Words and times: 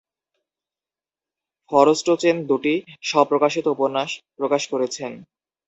Forstchen 1.71 2.37
দুটি 2.49 2.73
স্ব-প্রকাশিত 3.01 3.65
উপন্যাস 3.67 4.09
প্রকাশ 4.37 4.61
করেছেন। 4.71 5.11